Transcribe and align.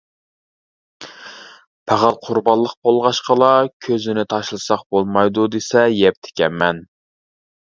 پەقەت 1.91 2.17
قۇربانلىق 2.29 2.73
بولغاچقىلا 2.87 3.51
كۆزىنى 3.89 4.25
تاشلىساق 4.35 4.83
بولمايدۇ 4.97 5.47
دېسە 5.57 5.85
يەپتىكەنمەن. 6.01 6.83